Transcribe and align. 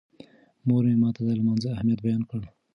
مور 0.67 0.83
مې 0.89 0.95
ماته 1.01 1.21
د 1.25 1.29
لمانځه 1.39 1.69
اهمیت 1.71 1.99
بیان 2.05 2.21
کړ. 2.29 2.41